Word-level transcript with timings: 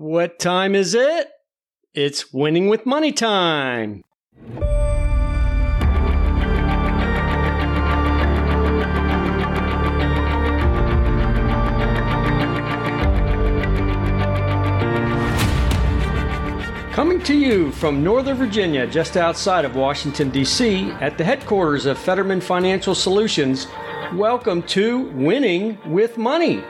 What 0.00 0.38
time 0.38 0.74
is 0.74 0.94
it? 0.94 1.28
It's 1.92 2.32
winning 2.32 2.68
with 2.68 2.86
money 2.86 3.12
time. 3.12 4.02
Coming 16.94 17.20
to 17.24 17.34
you 17.34 17.70
from 17.72 18.02
Northern 18.02 18.38
Virginia, 18.38 18.86
just 18.86 19.18
outside 19.18 19.66
of 19.66 19.76
Washington, 19.76 20.30
D.C., 20.30 20.92
at 20.92 21.18
the 21.18 21.24
headquarters 21.24 21.84
of 21.84 21.98
Fetterman 21.98 22.40
Financial 22.40 22.94
Solutions, 22.94 23.66
welcome 24.14 24.62
to 24.62 25.10
Winning 25.10 25.76
with 25.84 26.16
Money. 26.16 26.64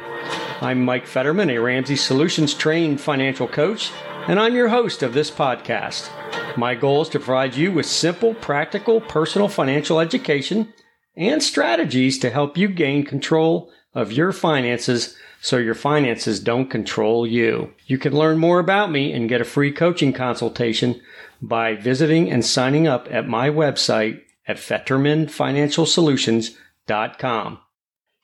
I'm 0.63 0.85
Mike 0.85 1.07
Fetterman, 1.07 1.49
a 1.49 1.57
Ramsey 1.57 1.97
Solutions 1.97 2.53
trained 2.53 3.01
financial 3.01 3.49
coach, 3.49 3.91
and 4.29 4.39
I'm 4.39 4.55
your 4.55 4.69
host 4.69 5.03
of 5.03 5.15
this 5.15 5.31
podcast. 5.31 6.11
My 6.55 6.75
goal 6.75 7.01
is 7.01 7.09
to 7.11 7.19
provide 7.19 7.55
you 7.55 7.73
with 7.73 7.87
simple, 7.87 8.35
practical, 8.35 9.01
personal 9.01 9.49
financial 9.49 10.01
education 10.01 10.75
and 11.17 11.43
strategies 11.43 12.19
to 12.19 12.29
help 12.29 12.59
you 12.59 12.69
gain 12.69 13.07
control 13.07 13.73
of 13.95 14.13
your 14.13 14.33
finances 14.33 15.17
so 15.41 15.57
your 15.57 15.73
finances 15.73 16.41
don't 16.41 16.69
control 16.69 17.27
you. 17.27 17.73
You 17.87 17.97
can 17.97 18.15
learn 18.15 18.37
more 18.37 18.59
about 18.59 18.91
me 18.91 19.15
and 19.15 19.31
get 19.31 19.41
a 19.41 19.47
free 19.47 19.73
coaching 19.73 20.13
consultation 20.13 21.01
by 21.41 21.75
visiting 21.75 22.31
and 22.31 22.45
signing 22.45 22.87
up 22.87 23.09
at 23.11 23.27
my 23.27 23.49
website 23.49 24.21
at 24.47 24.59
FettermanFinancialSolutions.com. 24.59 27.59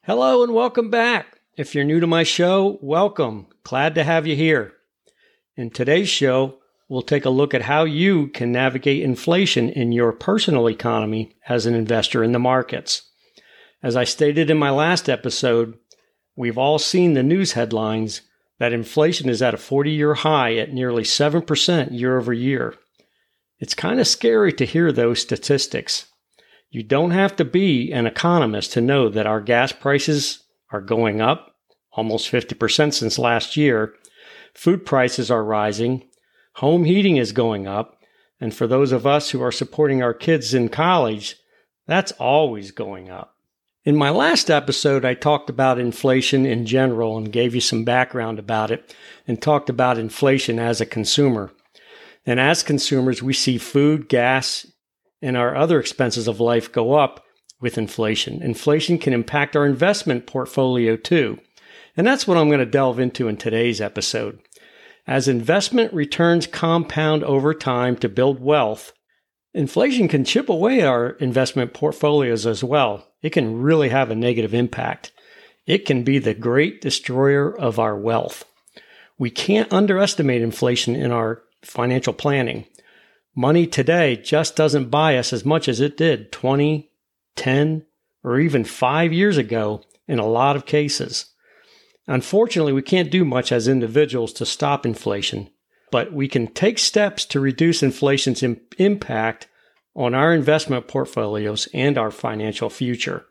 Hello 0.02 0.44
and 0.44 0.52
welcome 0.52 0.90
back. 0.90 1.35
If 1.56 1.74
you're 1.74 1.84
new 1.84 2.00
to 2.00 2.06
my 2.06 2.22
show, 2.22 2.78
welcome. 2.82 3.46
Glad 3.64 3.94
to 3.94 4.04
have 4.04 4.26
you 4.26 4.36
here. 4.36 4.74
In 5.56 5.70
today's 5.70 6.10
show, 6.10 6.58
we'll 6.86 7.00
take 7.00 7.24
a 7.24 7.30
look 7.30 7.54
at 7.54 7.62
how 7.62 7.84
you 7.84 8.28
can 8.28 8.52
navigate 8.52 9.02
inflation 9.02 9.70
in 9.70 9.90
your 9.90 10.12
personal 10.12 10.68
economy 10.68 11.34
as 11.48 11.64
an 11.64 11.74
investor 11.74 12.22
in 12.22 12.32
the 12.32 12.38
markets. 12.38 13.10
As 13.82 13.96
I 13.96 14.04
stated 14.04 14.50
in 14.50 14.58
my 14.58 14.68
last 14.68 15.08
episode, 15.08 15.78
we've 16.36 16.58
all 16.58 16.78
seen 16.78 17.14
the 17.14 17.22
news 17.22 17.52
headlines 17.52 18.20
that 18.58 18.74
inflation 18.74 19.30
is 19.30 19.40
at 19.40 19.54
a 19.54 19.56
40 19.56 19.90
year 19.90 20.12
high 20.12 20.56
at 20.56 20.74
nearly 20.74 21.04
7% 21.04 21.98
year 21.98 22.18
over 22.18 22.34
year. 22.34 22.74
It's 23.58 23.74
kind 23.74 23.98
of 23.98 24.06
scary 24.06 24.52
to 24.52 24.66
hear 24.66 24.92
those 24.92 25.22
statistics. 25.22 26.04
You 26.68 26.82
don't 26.82 27.12
have 27.12 27.34
to 27.36 27.46
be 27.46 27.92
an 27.92 28.04
economist 28.04 28.74
to 28.74 28.82
know 28.82 29.08
that 29.08 29.26
our 29.26 29.40
gas 29.40 29.72
prices 29.72 30.42
are 30.70 30.80
going 30.80 31.20
up 31.20 31.55
almost 31.96 32.30
50% 32.30 32.92
since 32.92 33.18
last 33.18 33.56
year. 33.56 33.94
Food 34.54 34.86
prices 34.86 35.30
are 35.30 35.44
rising. 35.44 36.08
Home 36.56 36.84
heating 36.84 37.16
is 37.16 37.32
going 37.32 37.66
up. 37.66 37.98
And 38.40 38.54
for 38.54 38.66
those 38.66 38.92
of 38.92 39.06
us 39.06 39.30
who 39.30 39.42
are 39.42 39.52
supporting 39.52 40.02
our 40.02 40.14
kids 40.14 40.54
in 40.54 40.68
college, 40.68 41.36
that's 41.86 42.12
always 42.12 42.70
going 42.70 43.10
up. 43.10 43.34
In 43.84 43.96
my 43.96 44.10
last 44.10 44.50
episode, 44.50 45.04
I 45.04 45.14
talked 45.14 45.48
about 45.48 45.78
inflation 45.78 46.44
in 46.44 46.66
general 46.66 47.16
and 47.16 47.32
gave 47.32 47.54
you 47.54 47.60
some 47.60 47.84
background 47.84 48.38
about 48.38 48.70
it 48.70 48.94
and 49.28 49.40
talked 49.40 49.70
about 49.70 49.96
inflation 49.96 50.58
as 50.58 50.80
a 50.80 50.86
consumer. 50.86 51.52
And 52.26 52.40
as 52.40 52.64
consumers, 52.64 53.22
we 53.22 53.32
see 53.32 53.58
food, 53.58 54.08
gas, 54.08 54.66
and 55.22 55.36
our 55.36 55.54
other 55.54 55.78
expenses 55.78 56.26
of 56.26 56.40
life 56.40 56.72
go 56.72 56.94
up 56.94 57.24
with 57.60 57.78
inflation. 57.78 58.42
Inflation 58.42 58.98
can 58.98 59.12
impact 59.12 59.54
our 59.54 59.64
investment 59.64 60.26
portfolio 60.26 60.96
too. 60.96 61.38
And 61.96 62.06
that's 62.06 62.26
what 62.26 62.36
I'm 62.36 62.48
going 62.48 62.60
to 62.60 62.66
delve 62.66 63.00
into 63.00 63.26
in 63.26 63.36
today's 63.36 63.80
episode. 63.80 64.40
As 65.06 65.28
investment 65.28 65.92
returns 65.94 66.46
compound 66.46 67.24
over 67.24 67.54
time 67.54 67.96
to 67.96 68.08
build 68.08 68.40
wealth, 68.40 68.92
inflation 69.54 70.08
can 70.08 70.24
chip 70.24 70.48
away 70.48 70.80
at 70.80 70.88
our 70.88 71.10
investment 71.10 71.72
portfolios 71.72 72.44
as 72.44 72.62
well. 72.62 73.06
It 73.22 73.30
can 73.30 73.62
really 73.62 73.88
have 73.88 74.10
a 74.10 74.16
negative 74.16 74.52
impact. 74.52 75.12
It 75.64 75.86
can 75.86 76.02
be 76.02 76.18
the 76.18 76.34
great 76.34 76.80
destroyer 76.80 77.56
of 77.56 77.78
our 77.78 77.96
wealth. 77.96 78.44
We 79.18 79.30
can't 79.30 79.72
underestimate 79.72 80.42
inflation 80.42 80.94
in 80.94 81.12
our 81.12 81.42
financial 81.62 82.12
planning. 82.12 82.66
Money 83.34 83.66
today 83.66 84.16
just 84.16 84.56
doesn't 84.56 84.90
buy 84.90 85.16
us 85.16 85.32
as 85.32 85.44
much 85.44 85.68
as 85.68 85.80
it 85.80 85.96
did 85.96 86.32
20, 86.32 86.90
10, 87.36 87.86
or 88.22 88.40
even 88.40 88.64
five 88.64 89.12
years 89.12 89.38
ago 89.38 89.82
in 90.08 90.18
a 90.18 90.26
lot 90.26 90.56
of 90.56 90.66
cases. 90.66 91.32
Unfortunately, 92.06 92.72
we 92.72 92.82
can't 92.82 93.10
do 93.10 93.24
much 93.24 93.50
as 93.50 93.66
individuals 93.66 94.32
to 94.34 94.46
stop 94.46 94.86
inflation, 94.86 95.50
but 95.90 96.12
we 96.12 96.28
can 96.28 96.46
take 96.46 96.78
steps 96.78 97.24
to 97.26 97.40
reduce 97.40 97.82
inflation's 97.82 98.42
Im- 98.42 98.60
impact 98.78 99.48
on 99.94 100.14
our 100.14 100.32
investment 100.32 100.86
portfolios 100.86 101.68
and 101.72 101.98
our 101.98 102.10
financial 102.10 102.70
future. 102.70 103.24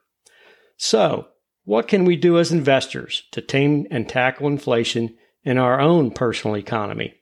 So, 0.77 1.27
what 1.63 1.87
can 1.87 2.05
we 2.05 2.15
do 2.15 2.37
as 2.37 2.51
investors 2.51 3.23
to 3.31 3.41
tame 3.41 3.87
and 3.89 4.09
tackle 4.09 4.47
inflation 4.47 5.15
in 5.43 5.57
our 5.57 5.79
own 5.79 6.11
personal 6.11 6.57
economy? 6.57 7.13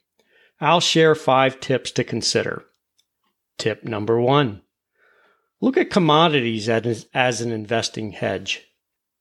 I'll 0.59 0.81
share 0.81 1.13
five 1.13 1.59
tips 1.59 1.92
to 1.92 2.03
consider. 2.03 2.63
Tip 3.58 3.84
number 3.84 4.19
one 4.19 4.62
Look 5.62 5.78
at 5.78 5.90
commodities 5.90 6.68
as, 6.68 7.06
as 7.13 7.40
an 7.40 7.52
investing 7.52 8.12
hedge. 8.12 8.66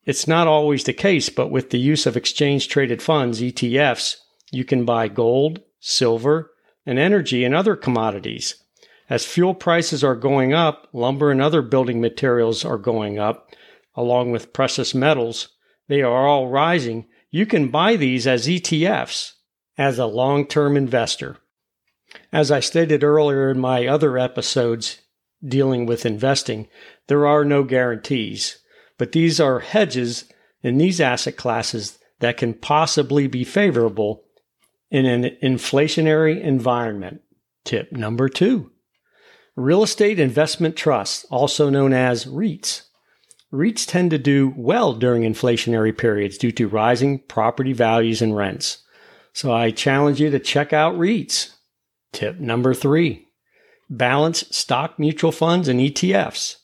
It's 0.04 0.26
not 0.26 0.48
always 0.48 0.84
the 0.84 0.92
case, 0.92 1.28
but 1.28 1.50
with 1.50 1.70
the 1.70 1.78
use 1.78 2.06
of 2.06 2.16
exchange 2.16 2.68
traded 2.68 3.00
funds, 3.00 3.40
ETFs, 3.40 4.16
you 4.50 4.64
can 4.64 4.84
buy 4.84 5.08
gold, 5.08 5.60
silver, 5.80 6.52
and 6.84 6.98
energy 6.98 7.44
and 7.44 7.54
other 7.54 7.76
commodities. 7.76 8.56
As 9.08 9.24
fuel 9.24 9.54
prices 9.54 10.02
are 10.02 10.16
going 10.16 10.52
up, 10.52 10.88
lumber 10.92 11.30
and 11.30 11.40
other 11.40 11.62
building 11.62 12.00
materials 12.00 12.64
are 12.64 12.78
going 12.78 13.18
up, 13.18 13.54
along 13.94 14.30
with 14.32 14.52
precious 14.52 14.94
metals. 14.94 15.48
They 15.88 16.02
are 16.02 16.26
all 16.26 16.48
rising. 16.48 17.06
You 17.30 17.46
can 17.46 17.68
buy 17.68 17.96
these 17.96 18.26
as 18.26 18.48
ETFs 18.48 19.32
as 19.78 19.98
a 19.98 20.06
long 20.06 20.46
term 20.46 20.76
investor. 20.76 21.36
As 22.32 22.50
I 22.50 22.60
stated 22.60 23.04
earlier 23.04 23.50
in 23.50 23.58
my 23.58 23.86
other 23.86 24.18
episodes, 24.18 25.00
dealing 25.46 25.86
with 25.86 26.06
investing, 26.06 26.68
there 27.06 27.26
are 27.26 27.44
no 27.44 27.64
guarantees. 27.64 28.58
But 28.98 29.12
these 29.12 29.40
are 29.40 29.60
hedges 29.60 30.24
in 30.62 30.78
these 30.78 31.00
asset 31.00 31.36
classes 31.36 31.98
that 32.20 32.36
can 32.36 32.54
possibly 32.54 33.26
be 33.26 33.44
favorable 33.44 34.24
in 34.90 35.06
an 35.06 35.36
inflationary 35.42 36.40
environment. 36.40 37.22
Tip 37.64 37.92
number 37.92 38.28
two 38.28 38.70
real 39.56 39.82
estate 39.82 40.18
investment 40.18 40.76
trusts, 40.76 41.24
also 41.30 41.68
known 41.68 41.92
as 41.92 42.24
REITs. 42.26 42.82
REITs 43.52 43.86
tend 43.86 44.10
to 44.10 44.18
do 44.18 44.54
well 44.56 44.94
during 44.94 45.22
inflationary 45.22 45.96
periods 45.96 46.38
due 46.38 46.52
to 46.52 46.68
rising 46.68 47.18
property 47.18 47.74
values 47.74 48.22
and 48.22 48.34
rents. 48.34 48.78
So 49.34 49.52
I 49.52 49.70
challenge 49.70 50.20
you 50.20 50.30
to 50.30 50.38
check 50.38 50.72
out 50.72 50.94
REITs. 50.94 51.50
Tip 52.12 52.38
number 52.38 52.72
three 52.74 53.28
balance 53.90 54.44
stock 54.50 54.98
mutual 54.98 55.32
funds 55.32 55.68
and 55.68 55.80
ETFs. 55.80 56.56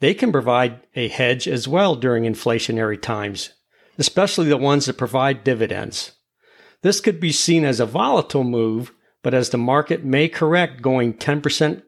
They 0.00 0.14
can 0.14 0.32
provide 0.32 0.86
a 0.94 1.08
hedge 1.08 1.48
as 1.48 1.66
well 1.66 1.96
during 1.96 2.24
inflationary 2.24 3.00
times, 3.00 3.50
especially 3.98 4.48
the 4.48 4.56
ones 4.56 4.86
that 4.86 4.98
provide 4.98 5.44
dividends. 5.44 6.12
This 6.82 7.00
could 7.00 7.18
be 7.18 7.32
seen 7.32 7.64
as 7.64 7.80
a 7.80 7.86
volatile 7.86 8.44
move, 8.44 8.92
but 9.22 9.34
as 9.34 9.50
the 9.50 9.58
market 9.58 10.04
may 10.04 10.28
correct 10.28 10.82
going 10.82 11.14
10% 11.14 11.82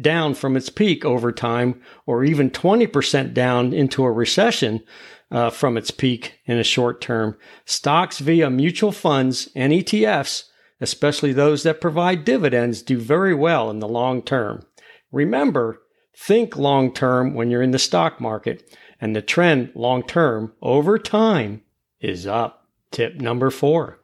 down 0.00 0.34
from 0.34 0.56
its 0.56 0.70
peak 0.70 1.04
over 1.04 1.30
time, 1.30 1.80
or 2.06 2.24
even 2.24 2.50
20% 2.50 3.34
down 3.34 3.74
into 3.74 4.04
a 4.04 4.10
recession 4.10 4.82
uh, 5.30 5.50
from 5.50 5.76
its 5.76 5.90
peak 5.90 6.40
in 6.46 6.58
a 6.58 6.64
short 6.64 7.00
term, 7.00 7.36
stocks 7.66 8.18
via 8.18 8.48
mutual 8.48 8.92
funds 8.92 9.50
and 9.54 9.72
ETFs 9.72 10.44
especially 10.82 11.32
those 11.32 11.62
that 11.62 11.80
provide 11.80 12.24
dividends, 12.24 12.82
do 12.82 12.98
very 12.98 13.32
well 13.32 13.70
in 13.70 13.78
the 13.78 13.88
long 13.88 14.20
term. 14.20 14.66
Remember, 15.12 15.80
think 16.16 16.56
long 16.56 16.92
term 16.92 17.34
when 17.34 17.50
you're 17.50 17.62
in 17.62 17.70
the 17.70 17.78
stock 17.78 18.20
market, 18.20 18.76
and 19.00 19.16
the 19.16 19.22
trend 19.22 19.72
long 19.74 20.02
term 20.02 20.52
over 20.62 20.98
time 20.98 21.62
is 22.00 22.26
up. 22.26 22.68
Tip 22.90 23.14
number 23.16 23.50
four. 23.50 24.00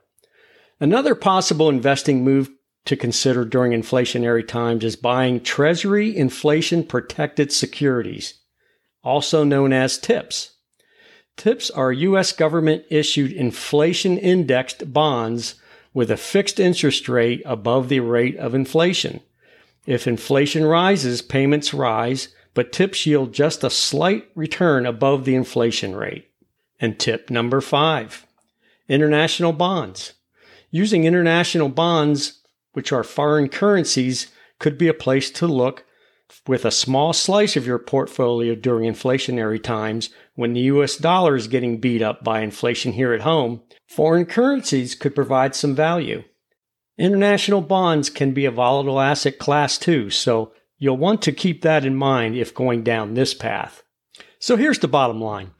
Another 0.80 1.14
possible 1.14 1.68
investing 1.68 2.24
move 2.24 2.50
to 2.86 2.96
consider 2.96 3.44
during 3.44 3.72
inflationary 3.72 4.46
times 4.46 4.82
is 4.82 4.96
buying 4.96 5.40
Treasury 5.40 6.16
inflation 6.16 6.84
protected 6.84 7.52
securities, 7.52 8.34
also 9.02 9.44
known 9.44 9.72
as 9.72 9.98
TIPS. 9.98 10.52
TIPS 11.36 11.70
are 11.70 11.92
U.S. 11.92 12.32
government 12.32 12.84
issued 12.88 13.30
inflation 13.30 14.16
indexed 14.16 14.92
bonds 14.92 15.56
with 15.92 16.10
a 16.10 16.16
fixed 16.16 16.58
interest 16.58 17.08
rate 17.08 17.42
above 17.44 17.88
the 17.88 18.00
rate 18.00 18.36
of 18.36 18.54
inflation. 18.54 19.20
If 19.88 20.06
inflation 20.06 20.66
rises, 20.66 21.22
payments 21.22 21.72
rise, 21.72 22.28
but 22.52 22.72
tips 22.72 23.06
yield 23.06 23.32
just 23.32 23.64
a 23.64 23.70
slight 23.70 24.28
return 24.34 24.84
above 24.84 25.24
the 25.24 25.34
inflation 25.34 25.96
rate. 25.96 26.28
And 26.78 26.98
tip 26.98 27.30
number 27.30 27.62
five 27.62 28.26
international 28.86 29.54
bonds. 29.54 30.12
Using 30.70 31.04
international 31.04 31.70
bonds, 31.70 32.42
which 32.74 32.92
are 32.92 33.02
foreign 33.02 33.48
currencies, 33.48 34.30
could 34.58 34.76
be 34.76 34.88
a 34.88 34.94
place 34.94 35.30
to 35.30 35.46
look 35.46 35.86
with 36.46 36.66
a 36.66 36.70
small 36.70 37.14
slice 37.14 37.56
of 37.56 37.66
your 37.66 37.78
portfolio 37.78 38.54
during 38.54 38.92
inflationary 38.92 39.62
times 39.62 40.10
when 40.34 40.52
the 40.52 40.68
US 40.72 40.98
dollar 40.98 41.34
is 41.34 41.48
getting 41.48 41.80
beat 41.80 42.02
up 42.02 42.22
by 42.22 42.42
inflation 42.42 42.92
here 42.92 43.14
at 43.14 43.22
home. 43.22 43.62
Foreign 43.86 44.26
currencies 44.26 44.94
could 44.94 45.14
provide 45.14 45.54
some 45.54 45.74
value. 45.74 46.24
International 46.98 47.60
bonds 47.60 48.10
can 48.10 48.32
be 48.32 48.44
a 48.44 48.50
volatile 48.50 49.00
asset 49.00 49.38
class 49.38 49.78
too, 49.78 50.10
so 50.10 50.52
you'll 50.78 50.96
want 50.96 51.22
to 51.22 51.32
keep 51.32 51.62
that 51.62 51.84
in 51.84 51.94
mind 51.94 52.36
if 52.36 52.54
going 52.54 52.82
down 52.82 53.14
this 53.14 53.34
path. 53.34 53.82
So 54.40 54.56
here's 54.56 54.80
the 54.80 54.88
bottom 54.88 55.20
line. 55.20 55.52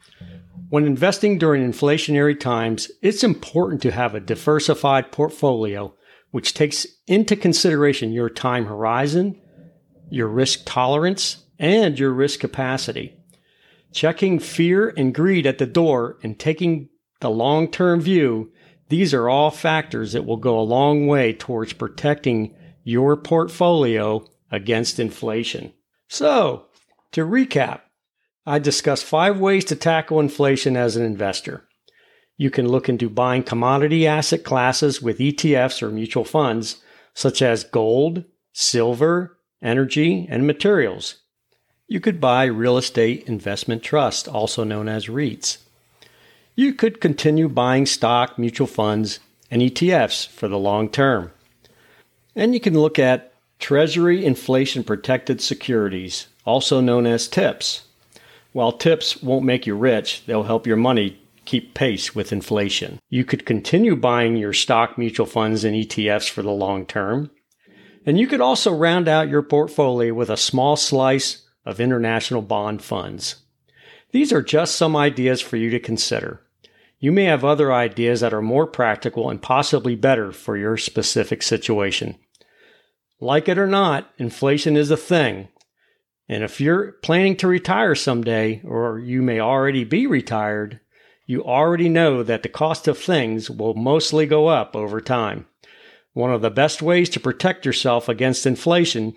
When 0.68 0.84
investing 0.84 1.38
during 1.38 1.62
inflationary 1.62 2.38
times, 2.38 2.90
it's 3.02 3.24
important 3.24 3.80
to 3.82 3.92
have 3.92 4.14
a 4.14 4.20
diversified 4.20 5.12
portfolio 5.12 5.94
which 6.30 6.54
takes 6.54 6.86
into 7.06 7.36
consideration 7.36 8.12
your 8.12 8.28
time 8.28 8.66
horizon, 8.66 9.40
your 10.10 10.28
risk 10.28 10.60
tolerance, 10.66 11.44
and 11.58 11.98
your 11.98 12.12
risk 12.12 12.40
capacity. 12.40 13.14
Checking 13.92 14.38
fear 14.38 14.92
and 14.96 15.14
greed 15.14 15.46
at 15.46 15.58
the 15.58 15.66
door 15.66 16.18
and 16.22 16.38
taking 16.38 16.90
the 17.20 17.30
long 17.30 17.70
term 17.70 18.00
view, 18.00 18.52
these 18.88 19.12
are 19.12 19.28
all 19.28 19.50
factors 19.50 20.12
that 20.12 20.24
will 20.24 20.36
go 20.36 20.58
a 20.58 20.62
long 20.62 21.06
way 21.06 21.32
towards 21.32 21.72
protecting 21.72 22.54
your 22.84 23.16
portfolio 23.16 24.24
against 24.50 24.98
inflation. 24.98 25.72
So, 26.08 26.66
to 27.12 27.26
recap, 27.26 27.80
I 28.46 28.58
discussed 28.58 29.04
five 29.04 29.38
ways 29.38 29.64
to 29.66 29.76
tackle 29.76 30.20
inflation 30.20 30.76
as 30.76 30.96
an 30.96 31.04
investor. 31.04 31.68
You 32.38 32.50
can 32.50 32.68
look 32.68 32.88
into 32.88 33.10
buying 33.10 33.42
commodity 33.42 34.06
asset 34.06 34.44
classes 34.44 35.02
with 35.02 35.18
ETFs 35.18 35.82
or 35.82 35.90
mutual 35.90 36.24
funds, 36.24 36.76
such 37.12 37.42
as 37.42 37.64
gold, 37.64 38.24
silver, 38.52 39.38
energy, 39.60 40.26
and 40.30 40.46
materials. 40.46 41.16
You 41.88 42.00
could 42.00 42.20
buy 42.20 42.44
real 42.44 42.78
estate 42.78 43.24
investment 43.26 43.82
trusts, 43.82 44.28
also 44.28 44.62
known 44.62 44.88
as 44.88 45.06
REITs. 45.06 45.58
You 46.58 46.74
could 46.74 47.00
continue 47.00 47.48
buying 47.48 47.86
stock, 47.86 48.36
mutual 48.36 48.66
funds, 48.66 49.20
and 49.48 49.62
ETFs 49.62 50.26
for 50.26 50.48
the 50.48 50.58
long 50.58 50.88
term. 50.88 51.30
And 52.34 52.52
you 52.52 52.58
can 52.58 52.74
look 52.74 52.98
at 52.98 53.32
Treasury 53.60 54.24
inflation 54.24 54.82
protected 54.82 55.40
securities, 55.40 56.26
also 56.44 56.80
known 56.80 57.06
as 57.06 57.28
TIPS. 57.28 57.84
While 58.50 58.72
tips 58.72 59.22
won't 59.22 59.44
make 59.44 59.68
you 59.68 59.76
rich, 59.76 60.26
they'll 60.26 60.42
help 60.42 60.66
your 60.66 60.76
money 60.76 61.20
keep 61.44 61.74
pace 61.74 62.16
with 62.16 62.32
inflation. 62.32 62.98
You 63.08 63.24
could 63.24 63.46
continue 63.46 63.94
buying 63.94 64.36
your 64.36 64.52
stock 64.52 64.98
mutual 64.98 65.26
funds 65.26 65.62
and 65.62 65.76
ETFs 65.76 66.28
for 66.28 66.42
the 66.42 66.50
long 66.50 66.86
term. 66.86 67.30
And 68.04 68.18
you 68.18 68.26
could 68.26 68.40
also 68.40 68.74
round 68.74 69.06
out 69.06 69.28
your 69.28 69.42
portfolio 69.42 70.12
with 70.12 70.28
a 70.28 70.36
small 70.36 70.74
slice 70.74 71.46
of 71.64 71.78
international 71.78 72.42
bond 72.42 72.82
funds. 72.82 73.36
These 74.10 74.32
are 74.32 74.42
just 74.42 74.74
some 74.74 74.96
ideas 74.96 75.40
for 75.40 75.56
you 75.56 75.70
to 75.70 75.78
consider. 75.78 76.42
You 77.00 77.12
may 77.12 77.24
have 77.24 77.44
other 77.44 77.72
ideas 77.72 78.20
that 78.20 78.34
are 78.34 78.42
more 78.42 78.66
practical 78.66 79.30
and 79.30 79.40
possibly 79.40 79.94
better 79.94 80.32
for 80.32 80.56
your 80.56 80.76
specific 80.76 81.42
situation. 81.42 82.16
Like 83.20 83.48
it 83.48 83.58
or 83.58 83.66
not, 83.66 84.10
inflation 84.18 84.76
is 84.76 84.90
a 84.90 84.96
thing, 84.96 85.48
and 86.28 86.44
if 86.44 86.60
you're 86.60 86.92
planning 87.02 87.36
to 87.36 87.48
retire 87.48 87.94
someday, 87.94 88.60
or 88.64 88.98
you 88.98 89.22
may 89.22 89.40
already 89.40 89.84
be 89.84 90.06
retired, 90.06 90.80
you 91.26 91.44
already 91.44 91.88
know 91.88 92.22
that 92.22 92.42
the 92.42 92.48
cost 92.48 92.86
of 92.88 92.98
things 92.98 93.50
will 93.50 93.74
mostly 93.74 94.26
go 94.26 94.48
up 94.48 94.76
over 94.76 95.00
time. 95.00 95.46
One 96.12 96.32
of 96.32 96.42
the 96.42 96.50
best 96.50 96.82
ways 96.82 97.08
to 97.10 97.20
protect 97.20 97.64
yourself 97.64 98.08
against 98.08 98.46
inflation 98.46 99.14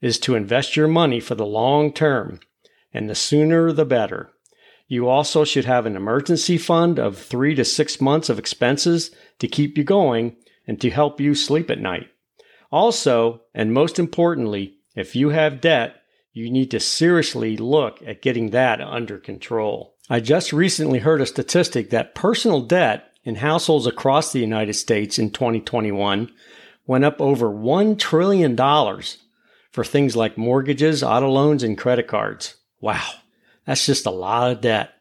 is 0.00 0.18
to 0.20 0.34
invest 0.36 0.76
your 0.76 0.88
money 0.88 1.20
for 1.20 1.34
the 1.34 1.46
long 1.46 1.92
term, 1.92 2.40
and 2.92 3.10
the 3.10 3.14
sooner 3.14 3.72
the 3.72 3.84
better. 3.84 4.33
You 4.86 5.08
also 5.08 5.44
should 5.44 5.64
have 5.64 5.86
an 5.86 5.96
emergency 5.96 6.58
fund 6.58 6.98
of 6.98 7.16
three 7.16 7.54
to 7.54 7.64
six 7.64 8.00
months 8.00 8.28
of 8.28 8.38
expenses 8.38 9.10
to 9.38 9.48
keep 9.48 9.78
you 9.78 9.84
going 9.84 10.36
and 10.66 10.80
to 10.80 10.90
help 10.90 11.20
you 11.20 11.34
sleep 11.34 11.70
at 11.70 11.80
night. 11.80 12.08
Also, 12.70 13.42
and 13.54 13.72
most 13.72 13.98
importantly, 13.98 14.78
if 14.94 15.16
you 15.16 15.30
have 15.30 15.60
debt, 15.60 16.02
you 16.32 16.50
need 16.50 16.70
to 16.72 16.80
seriously 16.80 17.56
look 17.56 18.02
at 18.06 18.22
getting 18.22 18.50
that 18.50 18.80
under 18.80 19.18
control. 19.18 19.94
I 20.10 20.20
just 20.20 20.52
recently 20.52 20.98
heard 20.98 21.20
a 21.20 21.26
statistic 21.26 21.90
that 21.90 22.14
personal 22.14 22.60
debt 22.60 23.12
in 23.22 23.36
households 23.36 23.86
across 23.86 24.32
the 24.32 24.40
United 24.40 24.74
States 24.74 25.18
in 25.18 25.30
2021 25.30 26.30
went 26.86 27.04
up 27.04 27.20
over 27.20 27.48
$1 27.48 27.98
trillion 27.98 28.56
for 29.70 29.84
things 29.84 30.14
like 30.14 30.36
mortgages, 30.36 31.02
auto 31.02 31.30
loans, 31.30 31.62
and 31.62 31.78
credit 31.78 32.06
cards. 32.06 32.56
Wow, 32.80 33.08
that's 33.66 33.86
just 33.86 34.06
a 34.06 34.10
lot 34.10 34.50
of 34.50 34.60
debt. 34.60 34.94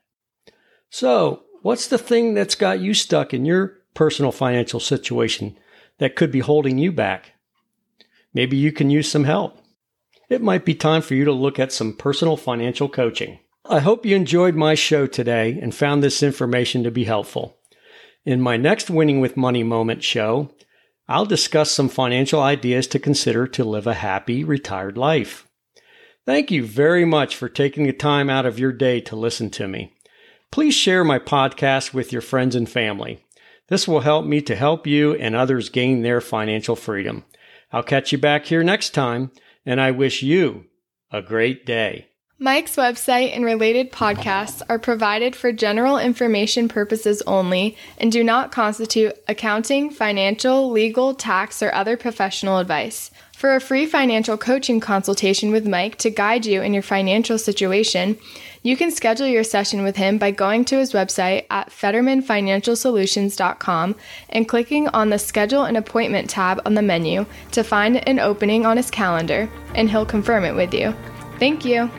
So, 0.89 1.43
what's 1.61 1.87
the 1.87 1.97
thing 1.97 2.33
that's 2.33 2.55
got 2.55 2.79
you 2.79 2.93
stuck 2.93 3.33
in 3.33 3.45
your 3.45 3.77
personal 3.93 4.31
financial 4.31 4.79
situation 4.79 5.57
that 5.97 6.15
could 6.15 6.31
be 6.31 6.39
holding 6.39 6.77
you 6.77 6.91
back? 6.91 7.33
Maybe 8.33 8.57
you 8.57 8.71
can 8.71 8.89
use 8.89 9.09
some 9.09 9.25
help 9.25 9.59
it 10.33 10.41
might 10.41 10.65
be 10.65 10.73
time 10.73 11.01
for 11.01 11.13
you 11.13 11.25
to 11.25 11.31
look 11.31 11.59
at 11.59 11.71
some 11.71 11.93
personal 11.93 12.37
financial 12.37 12.89
coaching. 12.89 13.39
I 13.65 13.79
hope 13.79 14.05
you 14.05 14.15
enjoyed 14.15 14.55
my 14.55 14.73
show 14.75 15.05
today 15.05 15.59
and 15.61 15.73
found 15.73 16.01
this 16.01 16.23
information 16.23 16.83
to 16.83 16.91
be 16.91 17.03
helpful. 17.03 17.57
In 18.25 18.41
my 18.41 18.57
next 18.57 18.89
Winning 18.89 19.19
with 19.19 19.37
Money 19.37 19.63
Moment 19.63 20.03
show, 20.03 20.49
I'll 21.07 21.25
discuss 21.25 21.71
some 21.71 21.89
financial 21.89 22.41
ideas 22.41 22.87
to 22.87 22.99
consider 22.99 23.45
to 23.47 23.63
live 23.63 23.85
a 23.85 23.93
happy 23.93 24.43
retired 24.43 24.97
life. 24.97 25.47
Thank 26.25 26.51
you 26.51 26.65
very 26.65 27.03
much 27.03 27.35
for 27.35 27.49
taking 27.49 27.85
the 27.85 27.93
time 27.93 28.29
out 28.29 28.45
of 28.45 28.57
your 28.57 28.71
day 28.71 29.01
to 29.01 29.15
listen 29.15 29.49
to 29.51 29.67
me. 29.67 29.93
Please 30.51 30.73
share 30.73 31.03
my 31.03 31.19
podcast 31.19 31.93
with 31.93 32.13
your 32.13 32.21
friends 32.21 32.55
and 32.55 32.69
family. 32.69 33.25
This 33.67 33.87
will 33.87 34.01
help 34.01 34.25
me 34.25 34.41
to 34.41 34.55
help 34.55 34.87
you 34.87 35.15
and 35.15 35.35
others 35.35 35.69
gain 35.69 36.01
their 36.01 36.21
financial 36.21 36.75
freedom. 36.75 37.25
I'll 37.71 37.83
catch 37.83 38.11
you 38.11 38.17
back 38.17 38.45
here 38.45 38.63
next 38.63 38.91
time 38.91 39.31
and 39.65 39.81
I 39.81 39.91
wish 39.91 40.21
you 40.21 40.65
a 41.11 41.21
great 41.21 41.65
day. 41.65 42.07
Mike's 42.43 42.75
website 42.75 43.33
and 43.33 43.43
related 43.45 43.93
podcasts 43.93 44.61
are 44.67 44.77
provided 44.77 45.33
for 45.33 45.53
general 45.53 45.97
information 45.97 46.67
purposes 46.67 47.23
only 47.25 47.77
and 47.97 48.11
do 48.11 48.21
not 48.21 48.51
constitute 48.51 49.15
accounting, 49.29 49.89
financial, 49.89 50.69
legal, 50.69 51.13
tax, 51.13 51.63
or 51.63 51.73
other 51.73 51.95
professional 51.95 52.57
advice. 52.57 53.11
For 53.31 53.55
a 53.55 53.61
free 53.61 53.85
financial 53.85 54.37
coaching 54.37 54.81
consultation 54.81 55.51
with 55.51 55.65
Mike 55.65 55.95
to 55.99 56.09
guide 56.09 56.45
you 56.45 56.61
in 56.61 56.73
your 56.73 56.83
financial 56.83 57.37
situation, 57.37 58.17
you 58.61 58.75
can 58.75 58.91
schedule 58.91 59.27
your 59.27 59.45
session 59.45 59.81
with 59.81 59.95
him 59.95 60.17
by 60.17 60.31
going 60.31 60.65
to 60.65 60.75
his 60.75 60.91
website 60.91 61.45
at 61.49 61.69
FettermanFinancialSolutions.com 61.69 63.95
and 64.27 64.49
clicking 64.49 64.89
on 64.89 65.11
the 65.11 65.17
Schedule 65.17 65.63
an 65.63 65.77
Appointment 65.77 66.29
tab 66.29 66.61
on 66.65 66.73
the 66.73 66.81
menu 66.81 67.25
to 67.53 67.63
find 67.63 68.05
an 68.05 68.19
opening 68.19 68.65
on 68.65 68.75
his 68.75 68.91
calendar, 68.91 69.49
and 69.75 69.89
he'll 69.89 70.05
confirm 70.05 70.43
it 70.43 70.55
with 70.55 70.73
you. 70.73 70.93
Thank 71.39 71.63
you. 71.63 71.89